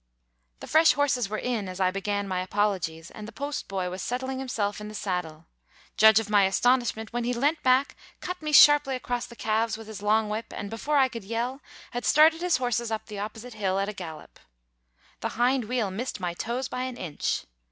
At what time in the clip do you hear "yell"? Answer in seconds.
11.23-11.61